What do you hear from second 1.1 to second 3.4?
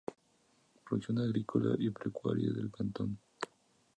Agrícola y Pecuaria del Cantón.